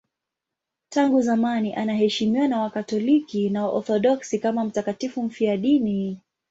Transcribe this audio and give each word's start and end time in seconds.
Tangu 0.89 1.21
zamani 1.21 1.73
anaheshimiwa 1.73 2.47
na 2.47 2.61
Wakatoliki 2.61 3.49
na 3.49 3.65
Waorthodoksi 3.65 4.39
kama 4.39 4.63
mtakatifu 4.65 5.23
mfiadini. 5.23 6.19